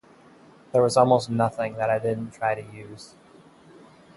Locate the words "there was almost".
0.71-1.29